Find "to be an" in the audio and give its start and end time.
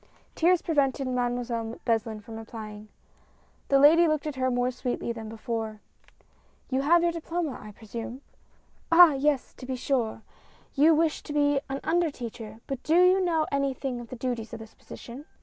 11.21-11.79